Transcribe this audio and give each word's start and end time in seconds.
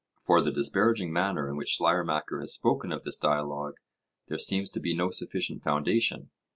For 0.19 0.41
the 0.41 0.49
disparaging 0.49 1.13
manner 1.13 1.47
in 1.47 1.55
which 1.57 1.75
Schleiermacher 1.77 2.39
has 2.39 2.55
spoken 2.55 2.91
of 2.91 3.03
this 3.03 3.17
dialogue 3.17 3.75
there 4.29 4.39
seems 4.39 4.71
to 4.71 4.79
be 4.79 4.95
no 4.95 5.11
sufficient 5.11 5.61
foundation. 5.63 6.31